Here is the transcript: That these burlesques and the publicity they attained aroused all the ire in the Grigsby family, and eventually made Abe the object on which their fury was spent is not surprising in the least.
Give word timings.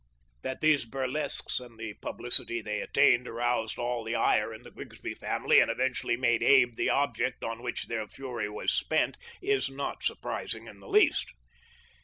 That 0.41 0.61
these 0.61 0.83
burlesques 0.87 1.59
and 1.59 1.77
the 1.77 1.93
publicity 2.01 2.59
they 2.59 2.81
attained 2.81 3.27
aroused 3.27 3.77
all 3.77 4.03
the 4.03 4.15
ire 4.15 4.51
in 4.51 4.63
the 4.63 4.71
Grigsby 4.71 5.13
family, 5.13 5.59
and 5.59 5.69
eventually 5.69 6.17
made 6.17 6.41
Abe 6.41 6.73
the 6.75 6.89
object 6.89 7.43
on 7.43 7.61
which 7.61 7.85
their 7.85 8.07
fury 8.07 8.49
was 8.49 8.73
spent 8.73 9.15
is 9.43 9.69
not 9.69 10.03
surprising 10.03 10.65
in 10.65 10.79
the 10.79 10.89
least. 10.89 11.27